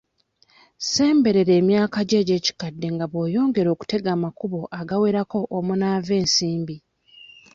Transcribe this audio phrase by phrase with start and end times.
[0.79, 6.75] Ssemberera emyaka gyo egy'ekikadde nga bw'oyongera okutega amakubo agawerako omunaava ensimbi.